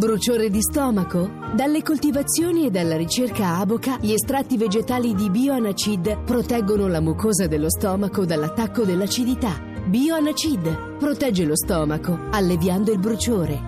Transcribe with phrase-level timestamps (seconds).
[0.00, 1.30] Bruciore di stomaco?
[1.54, 7.68] Dalle coltivazioni e dalla ricerca Aboca, gli estratti vegetali di Bioanacid proteggono la mucosa dello
[7.68, 9.60] stomaco dall'attacco dell'acidità.
[9.84, 13.60] Bioanacid protegge lo stomaco, alleviando il bruciore.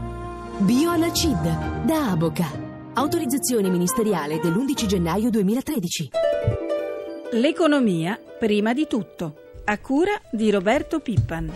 [0.56, 2.49] Bioanacid da Aboca.
[2.94, 6.10] Autorizzazione ministeriale dell'11 gennaio 2013.
[7.33, 9.35] L'economia prima di tutto.
[9.67, 11.53] A cura di Roberto Pippan.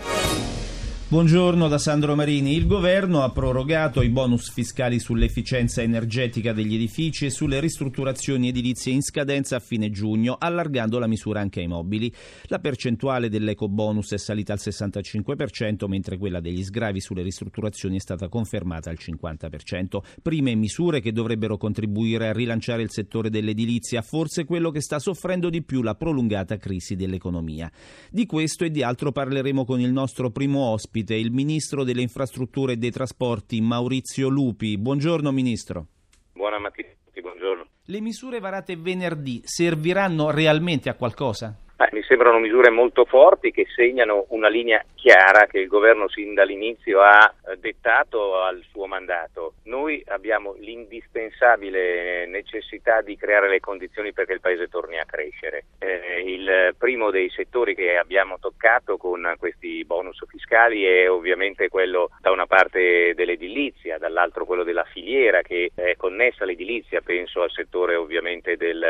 [1.09, 2.53] Buongiorno da Sandro Marini.
[2.53, 8.91] Il governo ha prorogato i bonus fiscali sull'efficienza energetica degli edifici e sulle ristrutturazioni edilizie
[8.91, 12.13] in scadenza a fine giugno, allargando la misura anche ai mobili.
[12.47, 18.27] La percentuale dell'ecobonus è salita al 65%, mentre quella degli sgravi sulle ristrutturazioni è stata
[18.27, 19.99] confermata al 50%.
[20.21, 25.49] Prime misure che dovrebbero contribuire a rilanciare il settore dell'edilizia, forse quello che sta soffrendo
[25.49, 27.71] di più la prolungata crisi dell'economia.
[28.11, 32.01] Di questo e di altro parleremo con il nostro primo ospite ospite il Ministro delle
[32.01, 34.77] Infrastrutture e dei Trasporti Maurizio Lupi.
[34.77, 35.85] Buongiorno Ministro.
[36.33, 37.67] Buona mattina a tutti, buongiorno.
[37.85, 41.55] Le misure varate venerdì serviranno realmente a qualcosa?
[41.77, 46.33] Eh, mi sembrano misure molto forti che segnano una linea chiara che il governo sin
[46.33, 49.53] dall'inizio ha eh, dettato al suo mandato.
[49.63, 55.65] Noi abbiamo l'indispensabile necessità di creare le condizioni perché il Paese torni a crescere.
[55.79, 62.09] Eh, il primo dei settori che abbiamo toccato con questi bonus fiscali è ovviamente quello
[62.21, 67.95] da una parte dell'edilizia, dall'altro quello della filiera che è connessa all'edilizia, penso al settore
[67.95, 68.85] ovviamente del,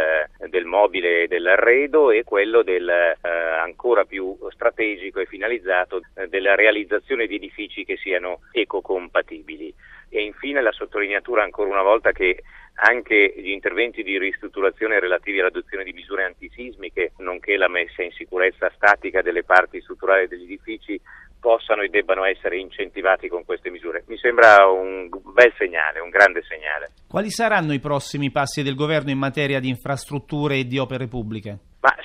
[0.50, 6.56] del mobile e dell'arredo e quello del eh, ancora più strategico e finalizzato eh, della
[6.56, 9.74] realizzazione di edifici che siano ecocompatibili.
[10.10, 12.42] E infine la sottolineatura ancora una volta che
[12.80, 18.72] anche gli interventi di ristrutturazione relativi all'adozione di misure antisismiche, nonché la messa in sicurezza
[18.76, 21.00] statica delle parti strutturali degli edifici,
[21.40, 24.04] possano e debbano essere incentivati con queste misure.
[24.08, 26.92] Mi sembra un bel segnale, un grande segnale.
[27.08, 31.58] Quali saranno i prossimi passi del governo in materia di infrastrutture e di opere pubbliche?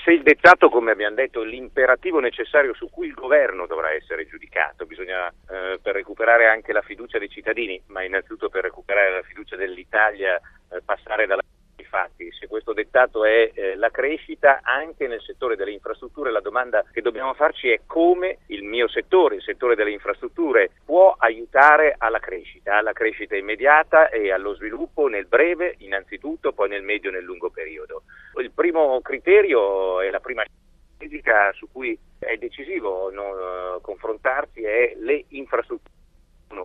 [0.04, 4.84] Se il dettato, come abbiamo detto, l'imperativo necessario su cui il governo dovrà essere giudicato,
[4.84, 9.54] bisogna eh, per recuperare anche la fiducia dei cittadini, ma innanzitutto per recuperare la fiducia
[9.54, 11.42] dell'Italia, eh, passare dalla
[11.76, 16.84] Infatti, se questo dettato è eh, la crescita, anche nel settore delle infrastrutture la domanda
[16.90, 22.18] che dobbiamo farci è come il mio settore, il settore delle infrastrutture, può aiutare alla
[22.18, 27.24] crescita, alla crescita immediata e allo sviluppo nel breve innanzitutto, poi nel medio e nel
[27.24, 28.02] lungo periodo.
[28.40, 30.44] Il primo criterio e la prima
[30.94, 36.00] strategica su cui è decisivo no, confrontarsi è le infrastrutture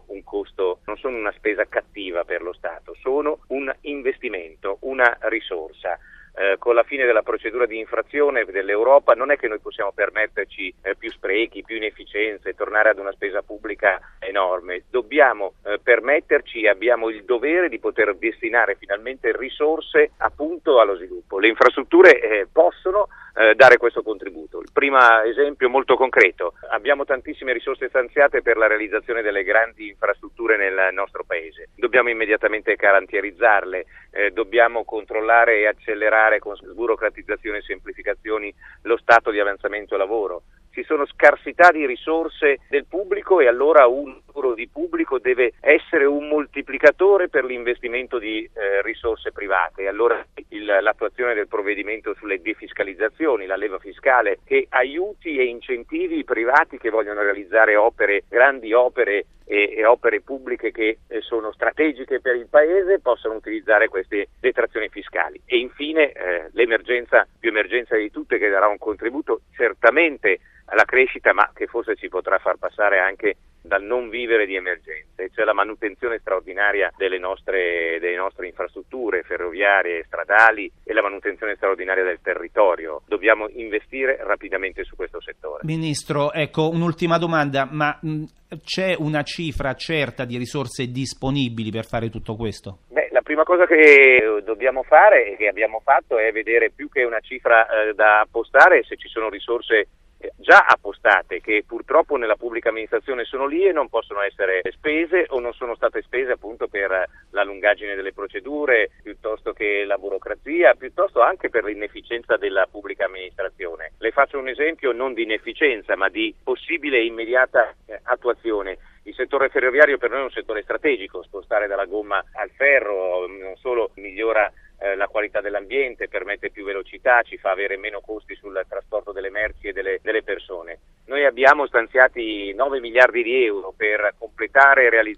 [0.07, 5.97] un costo, non sono una spesa cattiva per lo Stato, sono un investimento, una risorsa.
[6.39, 10.71] Eh, con la fine della procedura di infrazione dell'Europa non è che noi possiamo permetterci
[10.83, 14.83] eh, più sprechi, più inefficienze, tornare ad una spesa pubblica enorme.
[14.87, 21.39] Dobbiamo eh, permetterci abbiamo il dovere di poter destinare finalmente risorse appunto allo sviluppo.
[21.39, 24.59] Le infrastrutture eh, possono eh, dare questo contributo.
[24.59, 30.57] Il primo esempio molto concreto, abbiamo tantissime risorse stanziate per la realizzazione delle grandi infrastrutture
[30.57, 38.53] nel nostro Paese, dobbiamo immediatamente carantierizzarle, eh, dobbiamo controllare e accelerare con sburocratizzazione e semplificazioni
[38.83, 40.43] lo stato di avanzamento lavoro.
[40.71, 46.05] Ci sono scarsità di risorse del pubblico e allora un euro di pubblico deve essere
[46.05, 49.87] un moltiplicatore per l'investimento di eh, risorse private.
[49.87, 50.23] Allora
[50.57, 56.77] il, l'attuazione del provvedimento sulle defiscalizzazioni, la leva fiscale che aiuti e incentivi i privati
[56.77, 62.35] che vogliono realizzare opere, grandi opere e, e opere pubbliche che eh, sono strategiche per
[62.35, 65.41] il Paese possano utilizzare queste detrazioni fiscali.
[65.45, 71.33] E infine eh, l'emergenza più emergenza di tutte che darà un contributo certamente alla crescita,
[71.33, 75.53] ma che forse ci potrà far passare anche dal non vivere di emergenze, cioè la
[75.53, 82.19] manutenzione straordinaria delle nostre, delle nostre, infrastrutture ferroviarie e stradali e la manutenzione straordinaria del
[82.21, 83.01] territorio.
[83.05, 85.61] Dobbiamo investire rapidamente su questo settore.
[85.63, 88.23] Ministro, ecco un'ultima domanda, ma mh,
[88.63, 92.79] c'è una cifra certa di risorse disponibili per fare tutto questo?
[92.89, 97.03] Beh, la prima cosa che dobbiamo fare e che abbiamo fatto è vedere più che
[97.03, 99.87] una cifra eh, da appostare se ci sono risorse
[100.35, 105.39] già appostate che purtroppo nella pubblica amministrazione sono lì e non possono essere spese o
[105.39, 111.21] non sono state spese appunto per la lungaggine delle procedure piuttosto che la burocrazia, piuttosto
[111.21, 113.93] anche per l'inefficienza della pubblica amministrazione.
[113.99, 118.77] Le faccio un esempio non di inefficienza ma di possibile immediata eh, attuazione.
[119.03, 123.55] Il settore ferroviario per noi è un settore strategico, spostare dalla gomma al ferro non
[123.55, 124.51] solo migliora
[124.91, 129.29] eh, la qualità dell'ambiente, permette più velocità, ci fa avere meno costi sul trasporto delle
[129.29, 130.79] merci e delle, delle persone.
[131.05, 135.17] Noi abbiamo stanziati 9 miliardi di euro per completare e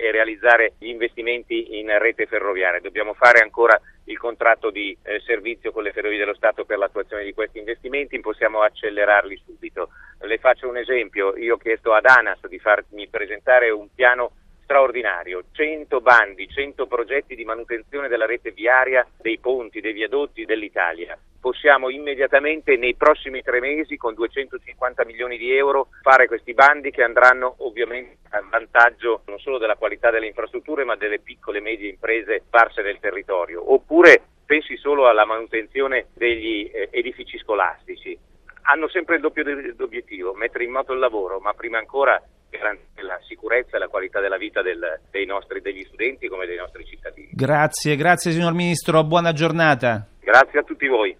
[0.00, 2.80] e realizzare gli investimenti in rete ferroviaria.
[2.80, 7.24] Dobbiamo fare ancora il contratto di eh, servizio con le ferrovie dello Stato per l'attuazione
[7.24, 9.90] di questi investimenti, possiamo accelerarli subito.
[10.20, 14.32] Le faccio un esempio, io ho chiesto ad ANAS di farmi presentare un piano
[14.66, 21.16] straordinario, 100 bandi, 100 progetti di manutenzione della rete viaria, dei ponti, dei viadotti dell'Italia.
[21.40, 27.04] Possiamo immediatamente nei prossimi tre mesi con 250 milioni di euro fare questi bandi che
[27.04, 31.90] andranno ovviamente a vantaggio non solo della qualità delle infrastrutture ma delle piccole e medie
[31.90, 33.72] imprese sparse nel territorio.
[33.72, 38.18] Oppure pensi solo alla manutenzione degli eh, edifici scolastici.
[38.62, 39.44] Hanno sempre il doppio
[39.78, 42.20] obiettivo, mettere in moto il lavoro, ma prima ancora
[42.50, 46.56] garantire la sicurezza e la qualità della vita del, dei nostri, degli studenti come dei
[46.56, 47.28] nostri cittadini.
[47.32, 50.06] Grazie, grazie signor Ministro, buona giornata.
[50.20, 51.16] Grazie a tutti voi.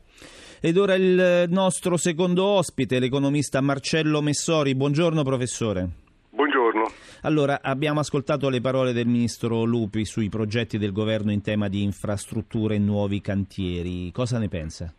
[0.61, 4.75] Ed ora il nostro secondo ospite, l'economista Marcello Messori.
[4.75, 5.89] Buongiorno professore.
[6.31, 6.91] Buongiorno.
[7.23, 11.83] Allora, abbiamo ascoltato le parole del ministro Lupi sui progetti del governo in tema di
[11.83, 14.11] infrastrutture e nuovi cantieri.
[14.13, 14.93] Cosa ne pensa?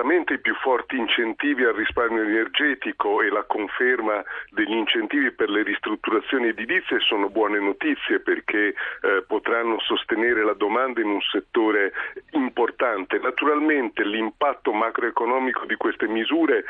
[0.00, 5.62] Certamente i più forti incentivi al risparmio energetico e la conferma degli incentivi per le
[5.62, 11.92] ristrutturazioni edilizie sono buone notizie perché eh, potranno sostenere la domanda in un settore
[12.30, 13.18] importante.
[13.18, 16.64] Naturalmente l'impatto macroeconomico di queste misure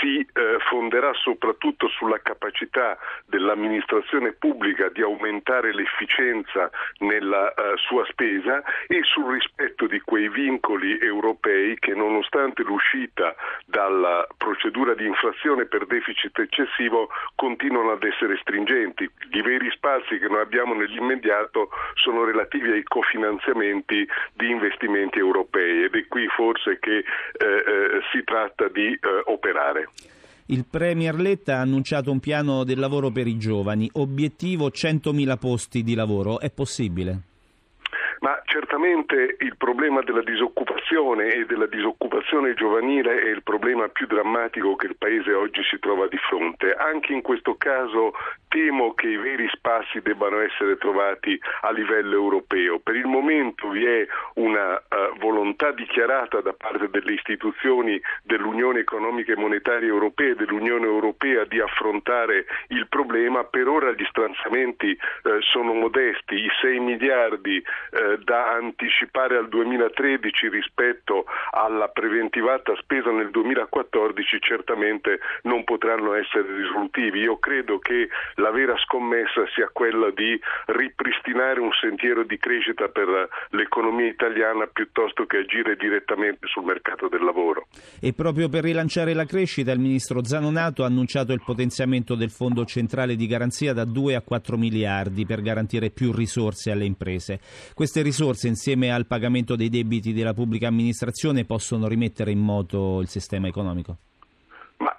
[0.00, 2.96] si eh, fonderà soprattutto sulla capacità
[3.26, 11.00] dell'amministrazione pubblica di aumentare l'efficienza nella eh, sua spesa e sul rispetto di quei vincoli
[11.00, 13.34] europei che nonostante l'uscita
[13.64, 19.08] dalla procedura di infrazione per deficit eccessivo continuano ad essere stringenti.
[19.30, 25.94] I veri spazi che noi abbiamo nell'immediato sono relativi ai cofinanziamenti di investimenti europei ed
[25.94, 27.04] è qui forse che eh,
[27.44, 29.88] eh, si tratta di eh, operare.
[30.48, 35.82] Il Premier Letta ha annunciato un piano del lavoro per i giovani, obiettivo 100.000 posti
[35.82, 36.38] di lavoro.
[36.38, 37.35] È possibile?
[38.20, 44.76] Ma certamente il problema della disoccupazione e della disoccupazione giovanile è il problema più drammatico
[44.76, 46.72] che il Paese oggi si trova di fronte.
[46.72, 48.12] Anche in questo caso
[48.48, 52.78] temo che i veri spassi debbano essere trovati a livello europeo.
[52.78, 59.32] Per il momento vi è una uh, volontà dichiarata da parte delle istituzioni dell'Unione economica
[59.32, 63.44] e monetaria europea e dell'Unione europea di affrontare il problema.
[63.44, 70.48] Per ora gli stanziamenti uh, sono modesti, i 6 miliardi uh, da anticipare al 2013
[70.48, 77.20] rispetto alla preventivata spesa nel 2014 certamente non potranno essere risolutivi.
[77.20, 83.28] Io credo che la vera scommessa sia quella di ripristinare un sentiero di crescita per
[83.50, 87.66] l'economia italiana piuttosto che agire direttamente sul mercato del lavoro.
[88.00, 92.64] E proprio per rilanciare la crescita il ministro Zanonato ha annunciato il potenziamento del fondo
[92.64, 97.40] centrale di garanzia da 2 a 4 miliardi per garantire più risorse alle imprese.
[97.96, 103.08] Queste risorse insieme al pagamento dei debiti della pubblica amministrazione possono rimettere in moto il
[103.08, 103.96] sistema economico?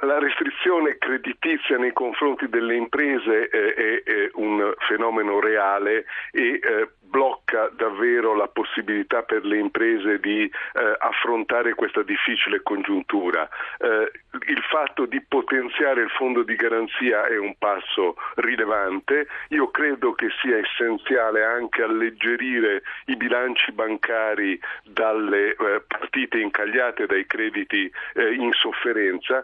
[0.07, 6.88] La restrizione creditizia nei confronti delle imprese eh, è, è, un fenomeno reale e eh,
[7.07, 10.51] blocca davvero la possibilità per le imprese di eh,
[11.00, 13.48] affrontare questa difficile congiuntura.
[13.80, 14.12] Eh,
[14.48, 20.27] il fatto di potenziare il fondo di garanzia è un passo rilevante, io credo che
[20.42, 28.51] sia essenziale anche alleggerire i bilanci bancari dalle eh, partite incagliate dai crediti eh, in
[28.51, 29.43] sofferenza,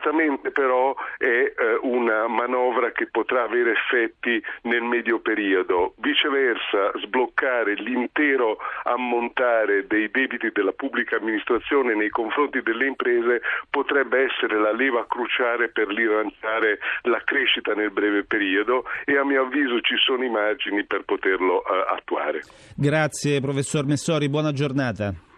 [0.00, 1.52] certamente però è eh,
[1.82, 5.94] una manovra che potrà avere effetti nel medio periodo.
[5.98, 14.58] Viceversa, sbloccare l'intero ammontare dei debiti della pubblica amministrazione nei confronti delle imprese potrebbe essere
[14.58, 19.96] la leva cruciale per rilanciare la crescita nel breve periodo e a mio avviso ci
[19.96, 22.40] sono i margini per poterlo uh, attuare.
[22.74, 25.28] Grazie professor Messori, buona giornata.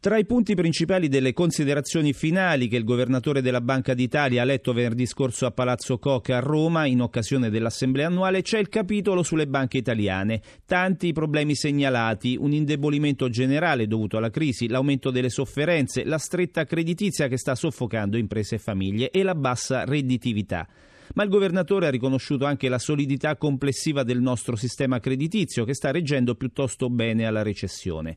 [0.00, 4.72] Tra i punti principali delle considerazioni finali che il governatore della Banca d'Italia ha letto
[4.72, 9.48] venerdì scorso a Palazzo Coca a Roma in occasione dell'assemblea annuale c'è il capitolo sulle
[9.48, 10.40] banche italiane.
[10.64, 17.26] Tanti problemi segnalati, un indebolimento generale dovuto alla crisi, l'aumento delle sofferenze, la stretta creditizia
[17.26, 20.68] che sta soffocando imprese e famiglie e la bassa redditività
[21.14, 25.90] ma il governatore ha riconosciuto anche la solidità complessiva del nostro sistema creditizio che sta
[25.90, 28.14] reggendo piuttosto bene alla recessione.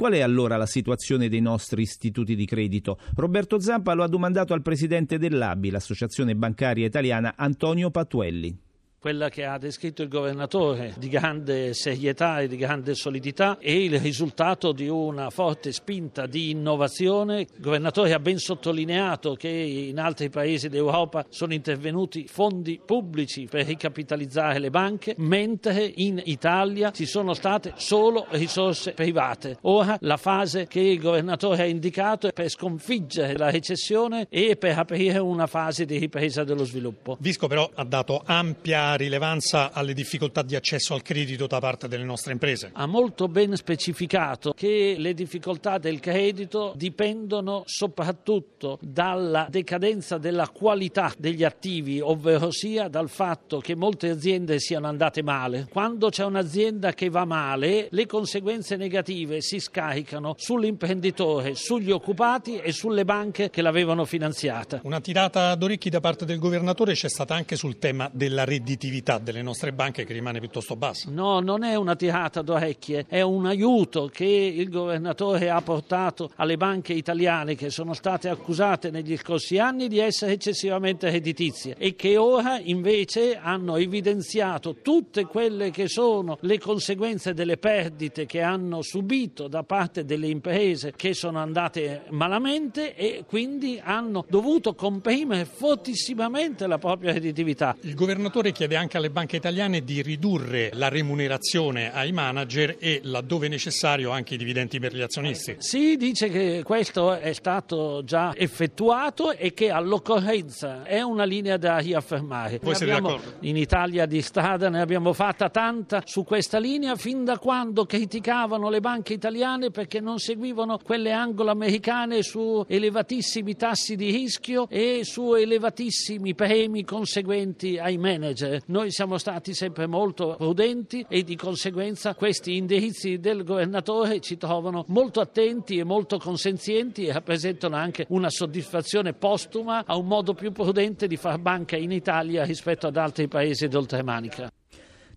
[0.00, 2.98] Qual è allora la situazione dei nostri istituti di credito?
[3.16, 8.69] Roberto Zampa lo ha domandato al presidente dell'ABI, l'Associazione Bancaria Italiana, Antonio Patuelli.
[9.00, 13.98] Quella che ha descritto il governatore di grande serietà e di grande solidità è il
[13.98, 17.40] risultato di una forte spinta di innovazione.
[17.40, 23.64] Il governatore ha ben sottolineato che in altri paesi d'Europa sono intervenuti fondi pubblici per
[23.64, 29.56] ricapitalizzare le banche, mentre in Italia ci sono state solo risorse private.
[29.62, 34.78] Ora la fase che il governatore ha indicato è per sconfiggere la recessione e per
[34.78, 37.16] aprire una fase di ripresa dello sviluppo.
[37.18, 42.04] Visco però ha dato ampia rilevanza alle difficoltà di accesso al credito da parte delle
[42.04, 42.70] nostre imprese.
[42.72, 51.12] Ha molto ben specificato che le difficoltà del credito dipendono soprattutto dalla decadenza della qualità
[51.16, 55.68] degli attivi, ovvero sia dal fatto che molte aziende siano andate male.
[55.70, 62.72] Quando c'è un'azienda che va male, le conseguenze negative si scaricano sull'imprenditore, sugli occupati e
[62.72, 64.80] sulle banche che l'avevano finanziata.
[64.82, 68.78] Una tirata d'orecchi da parte del governatore c'è stata anche sul tema della redditività
[69.20, 71.10] delle nostre banche che rimane piuttosto bassa.
[71.10, 76.56] No, non è una tirata d'orecchie, è un aiuto che il governatore ha portato alle
[76.56, 82.16] banche italiane che sono state accusate negli scorsi anni di essere eccessivamente redditizie e che
[82.16, 89.46] ora invece hanno evidenziato tutte quelle che sono le conseguenze delle perdite che hanno subito
[89.46, 96.78] da parte delle imprese che sono andate malamente e quindi hanno dovuto comprimere fortissimamente la
[96.78, 97.76] propria redditività.
[97.82, 103.48] Il governatore chiede anche alle banche italiane di ridurre la remunerazione ai manager e laddove
[103.48, 105.56] necessario anche i dividendi per gli azionisti.
[105.58, 111.78] Si dice che questo è stato già effettuato e che all'occorrenza è una linea da
[111.78, 112.58] riaffermare.
[112.62, 113.46] Voi siete Abbiamo- d'accordo?
[113.46, 118.68] in Italia di strada ne abbiamo fatta tanta su questa linea fin da quando criticavano
[118.70, 125.34] le banche italiane perché non seguivano quelle anglo-americane su elevatissimi tassi di rischio e su
[125.34, 128.59] elevatissimi premi conseguenti ai manager.
[128.66, 134.84] Noi siamo stati sempre molto prudenti e di conseguenza questi indirizzi del governatore ci trovano
[134.88, 140.52] molto attenti e molto consenzienti e rappresentano anche una soddisfazione postuma a un modo più
[140.52, 144.50] prudente di far banca in Italia rispetto ad altri paesi d'oltremanica.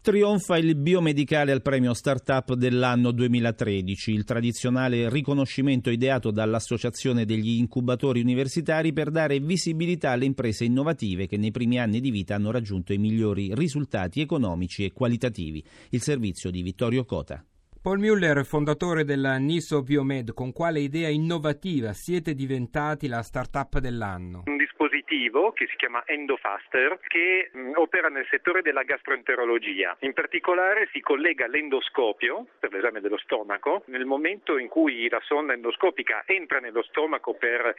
[0.03, 8.19] Trionfa il biomedicale al premio Startup dell'anno 2013, il tradizionale riconoscimento ideato dall'Associazione degli incubatori
[8.19, 12.91] universitari per dare visibilità alle imprese innovative che nei primi anni di vita hanno raggiunto
[12.91, 15.63] i migliori risultati economici e qualitativi.
[15.91, 17.41] Il servizio di Vittorio Cota.
[17.83, 24.43] Paul Müller, fondatore della Niso Biomed, con quale idea innovativa siete diventati la startup dell'anno?
[24.45, 29.97] un dispositivo che si chiama Endofaster che mh, opera nel settore della gastroenterologia.
[29.99, 33.83] In particolare si collega l'endoscopio per l'esame dello stomaco.
[33.87, 37.75] Nel momento in cui la sonda endoscopica entra nello stomaco per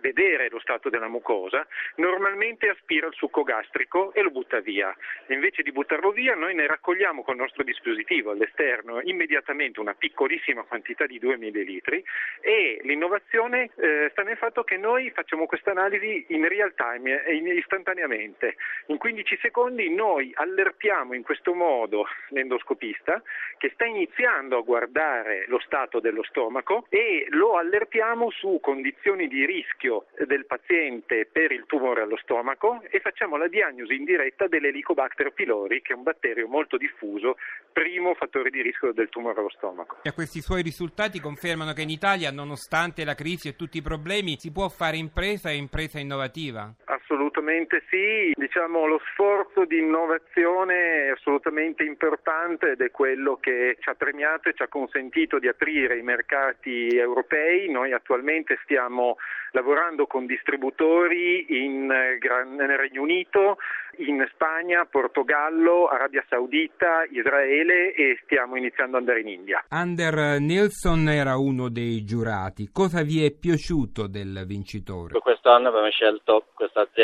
[0.00, 4.94] vedere lo stato della mucosa, normalmente aspira il succo gastrico e lo butta via.
[5.28, 9.34] Invece di buttarlo via, noi ne raccogliamo col nostro dispositivo all'esterno immediatamente
[9.80, 12.02] una piccolissima quantità di 2 millilitri
[12.40, 17.34] e l'innovazione eh, sta nel fatto che noi facciamo questa analisi in real time e
[17.34, 18.56] in- istantaneamente.
[18.86, 23.22] In 15 secondi noi allertiamo in questo modo l'endoscopista
[23.58, 29.44] che sta iniziando a guardare lo stato dello stomaco e lo allertiamo su condizioni di
[29.44, 35.32] rischio del paziente per il tumore allo stomaco e facciamo la diagnosi in diretta dell'Helicobacter
[35.32, 37.36] pylori che è un batterio molto diffuso,
[37.72, 39.96] primo fattore di rischio del tumore allo stomaco.
[40.02, 44.38] E questi suoi risultati confermano che in Italia, nonostante la crisi e tutti i problemi,
[44.38, 46.72] si può fare impresa e impresa innovativa.
[47.08, 53.88] Assolutamente sì, diciamo lo sforzo di innovazione è assolutamente importante ed è quello che ci
[53.88, 57.70] ha premiato e ci ha consentito di aprire i mercati europei.
[57.70, 59.18] Noi attualmente stiamo
[59.52, 61.86] lavorando con distributori in,
[62.18, 63.58] Gran- nel Regno Unito,
[63.98, 69.64] in Spagna, Portogallo, Arabia Saudita, Israele e stiamo iniziando ad andare in India.
[69.68, 72.68] Ander Nilsson era uno dei giurati.
[72.72, 75.16] Cosa vi è piaciuto del vincitore?
[75.20, 76.94] Quest'anno abbiamo scelto questa azienda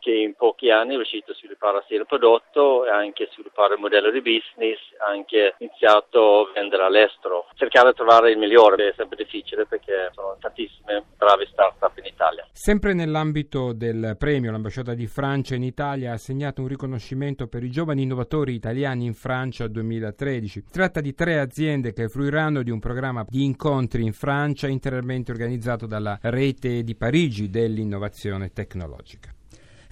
[0.00, 3.80] che in pochi anni è riuscita a sviluppare sia il prodotto e anche sviluppare il
[3.80, 7.46] modello di business, anche iniziato a vendere all'estero.
[7.54, 12.46] Cercare di trovare il migliore è sempre difficile perché sono tantissime brave start-up in Italia.
[12.52, 17.70] Sempre nell'ambito del premio, l'ambasciata di Francia in Italia ha assegnato un riconoscimento per i
[17.70, 20.62] giovani innovatori italiani in Francia 2013.
[20.64, 25.30] Si tratta di tre aziende che fruiranno di un programma di incontri in Francia interamente
[25.30, 29.34] organizzato dalla rete di Parigi dell'innovazione tecnologica.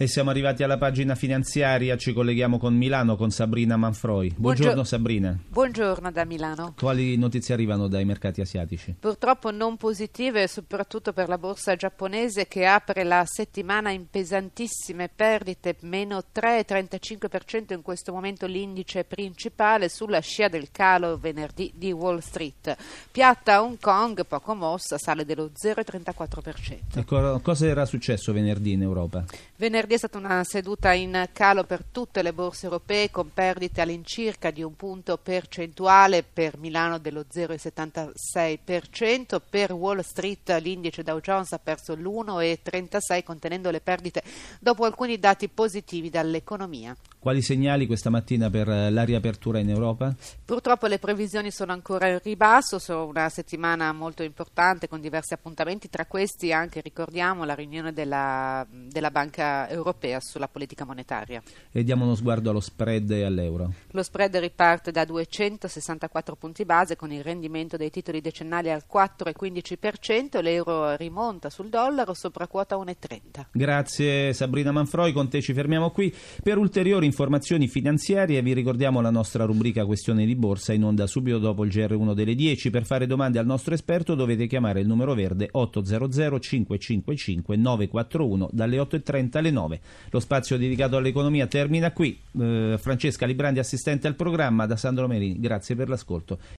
[0.02, 4.32] E siamo arrivati alla pagina finanziaria, ci colleghiamo con Milano con Sabrina Manfroi.
[4.34, 5.38] Buongiorno Buongio- Sabrina.
[5.46, 6.72] Buongiorno da Milano.
[6.74, 8.94] Quali notizie arrivano dai mercati asiatici?
[8.98, 15.76] Purtroppo non positive, soprattutto per la borsa giapponese che apre la settimana in pesantissime perdite,
[15.80, 22.74] meno 3,35% in questo momento l'indice principale sulla scia del calo venerdì di Wall Street.
[23.12, 26.96] Piatta Hong Kong, poco mossa, sale dello 0,34%.
[26.96, 29.26] E co- cosa era successo venerdì in Europa?
[29.56, 34.50] Venerdì è stata una seduta in calo per tutte le borse europee con perdite all'incirca
[34.50, 41.58] di un punto percentuale per Milano dello 0,76%, per Wall Street l'indice Dow Jones ha
[41.58, 44.22] perso l'1,36 contenendo le perdite
[44.60, 46.94] dopo alcuni dati positivi dall'economia.
[47.20, 50.16] Quali segnali questa mattina per eh, la riapertura in Europa?
[50.42, 55.90] Purtroppo le previsioni sono ancora in ribasso, sono una settimana molto importante con diversi appuntamenti,
[55.90, 61.42] tra questi anche ricordiamo la riunione della, della Banca Europea sulla politica monetaria.
[61.70, 63.70] E diamo uno sguardo allo spread e all'euro.
[63.90, 70.40] Lo spread riparte da 264 punti base con il rendimento dei titoli decennali al 4,15%,
[70.40, 73.44] l'euro rimonta sul dollaro sopra quota 1,30.
[73.52, 76.14] Grazie Sabrina Manfroi, con te ci fermiamo qui.
[76.42, 81.38] Per ulteriori informazioni finanziarie vi ricordiamo la nostra rubrica Questione di Borsa in onda subito
[81.38, 82.70] dopo il GR1 delle 10.
[82.70, 88.78] Per fare domande al nostro esperto dovete chiamare il numero verde 800 555 941 dalle
[88.78, 89.80] 8.30 alle 9.
[90.10, 92.18] Lo spazio dedicato all'economia termina qui.
[92.38, 96.38] Eh, Francesca Librandi, assistente al programma, da Sandro Merini, grazie per l'ascolto